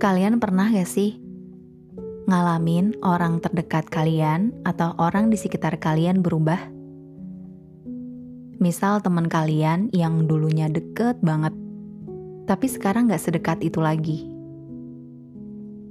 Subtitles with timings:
[0.00, 1.20] Kalian pernah gak sih
[2.24, 6.56] ngalamin orang terdekat kalian atau orang di sekitar kalian berubah?
[8.64, 11.52] Misal teman kalian yang dulunya deket banget,
[12.48, 14.24] tapi sekarang gak sedekat itu lagi.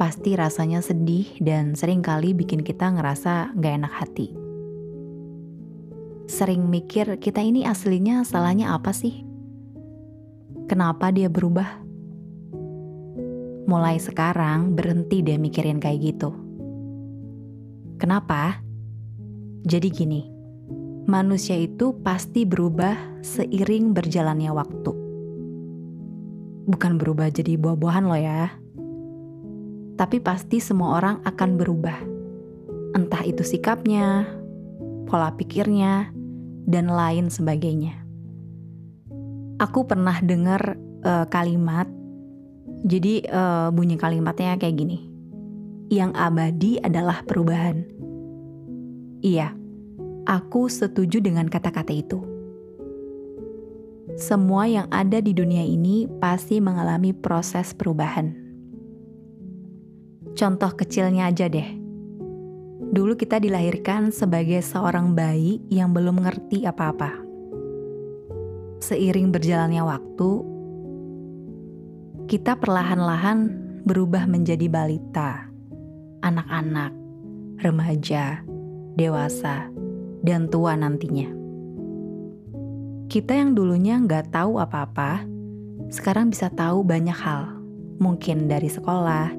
[0.01, 4.33] Pasti rasanya sedih dan sering kali bikin kita ngerasa gak enak hati.
[6.25, 9.21] Sering mikir kita ini aslinya salahnya apa sih?
[10.65, 11.78] Kenapa dia berubah?
[13.69, 16.33] Mulai sekarang berhenti deh mikirin kayak gitu.
[18.01, 18.57] Kenapa?
[19.61, 20.21] Jadi gini,
[21.05, 24.91] manusia itu pasti berubah seiring berjalannya waktu.
[26.65, 28.49] Bukan berubah jadi buah-buahan loh ya.
[29.99, 31.97] Tapi pasti semua orang akan berubah.
[32.97, 34.25] Entah itu sikapnya,
[35.05, 36.09] pola pikirnya,
[36.65, 37.99] dan lain sebagainya.
[39.59, 41.98] Aku pernah dengar uh, kalimat
[42.83, 44.99] jadi uh, bunyi kalimatnya kayak gini.
[45.89, 47.81] Yang abadi adalah perubahan.
[49.19, 49.51] Iya,
[50.29, 52.21] aku setuju dengan kata-kata itu.
[54.19, 58.35] Semua yang ada di dunia ini pasti mengalami proses perubahan.
[60.35, 61.67] Contoh kecilnya aja deh.
[62.89, 67.11] Dulu kita dilahirkan sebagai seorang bayi yang belum ngerti apa-apa.
[68.79, 70.29] Seiring berjalannya waktu,
[72.29, 73.49] kita perlahan-lahan
[73.89, 75.49] berubah menjadi balita,
[76.21, 76.93] anak-anak,
[77.57, 78.45] remaja,
[78.93, 79.65] dewasa,
[80.21, 81.25] dan tua nantinya.
[83.09, 85.25] Kita yang dulunya nggak tahu apa-apa,
[85.89, 87.49] sekarang bisa tahu banyak hal,
[87.97, 89.33] mungkin dari sekolah,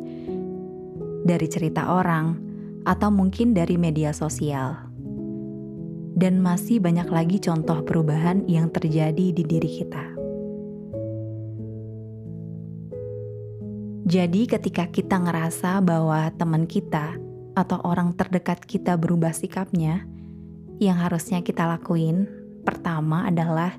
[1.23, 2.43] dari cerita orang,
[2.91, 4.75] atau mungkin dari media sosial.
[6.19, 10.20] Dan masih banyak lagi contoh perubahan yang terjadi di diri kita.
[14.11, 17.15] Jadi, ketika kita ngerasa bahwa teman kita
[17.55, 20.03] atau orang terdekat kita berubah sikapnya,
[20.83, 22.27] yang harusnya kita lakuin
[22.67, 23.71] pertama adalah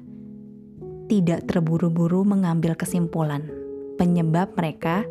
[1.11, 3.43] tidak terburu-buru mengambil kesimpulan
[3.99, 5.03] penyebab mereka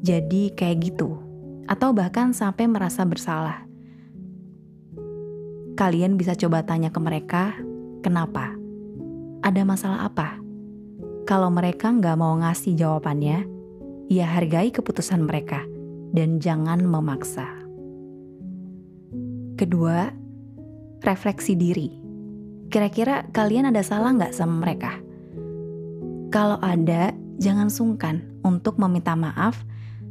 [0.00, 1.20] jadi kayak gitu,
[1.68, 3.68] atau bahkan sampai merasa bersalah.
[5.76, 7.52] Kalian bisa coba tanya ke mereka,
[8.00, 8.56] kenapa?
[9.44, 10.40] Ada masalah apa?
[11.28, 13.51] Kalau mereka nggak mau ngasih jawabannya,
[14.12, 15.64] ya hargai keputusan mereka
[16.12, 17.48] dan jangan memaksa.
[19.56, 20.12] Kedua,
[21.00, 21.88] refleksi diri.
[22.68, 25.00] Kira-kira kalian ada salah nggak sama mereka?
[26.28, 29.64] Kalau ada, jangan sungkan untuk meminta maaf,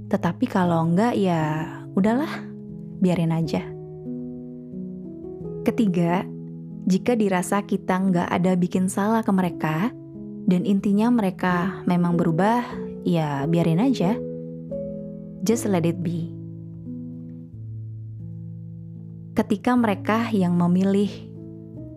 [0.09, 2.29] tetapi kalau enggak ya udahlah,
[3.01, 3.62] biarin aja.
[5.62, 6.25] Ketiga,
[6.89, 9.94] jika dirasa kita nggak ada bikin salah ke mereka,
[10.50, 12.66] dan intinya mereka memang berubah,
[13.06, 14.17] ya biarin aja.
[15.41, 16.29] Just let it be.
[19.31, 21.09] Ketika mereka yang memilih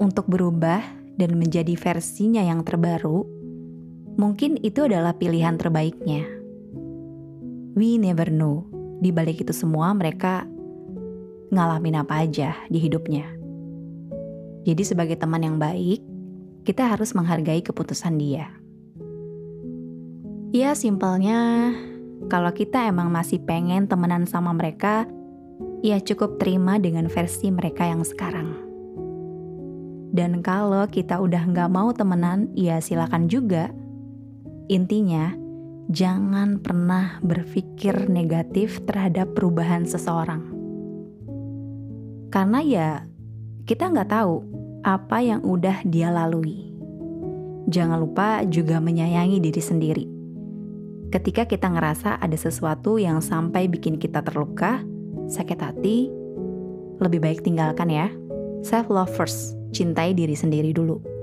[0.01, 0.81] untuk berubah
[1.19, 3.27] dan menjadi versinya yang terbaru,
[4.17, 6.25] mungkin itu adalah pilihan terbaiknya.
[7.75, 8.65] We never know,
[9.03, 10.47] di balik itu semua mereka
[11.51, 13.27] ngalamin apa aja di hidupnya.
[14.65, 16.01] Jadi sebagai teman yang baik,
[16.65, 18.49] kita harus menghargai keputusan dia.
[20.55, 21.75] Ya simpelnya,
[22.31, 25.03] kalau kita emang masih pengen temenan sama mereka,
[25.83, 28.55] ya cukup terima dengan versi mereka yang sekarang.
[30.15, 33.75] Dan kalau kita udah nggak mau temenan, ya silakan juga.
[34.71, 35.35] Intinya,
[35.91, 40.55] jangan pernah berpikir negatif terhadap perubahan seseorang.
[42.31, 42.89] Karena ya,
[43.67, 44.47] kita nggak tahu
[44.87, 46.71] apa yang udah dia lalui.
[47.67, 50.14] Jangan lupa juga menyayangi diri sendiri
[51.15, 54.83] Ketika kita ngerasa ada sesuatu yang sampai bikin kita terluka,
[55.31, 56.11] sakit hati,
[56.99, 58.11] lebih baik tinggalkan ya.
[58.67, 61.14] Self love first, cintai diri sendiri dulu.